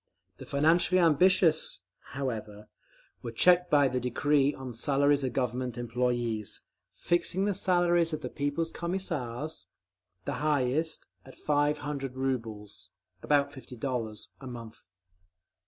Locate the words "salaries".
4.73-5.23, 7.53-8.11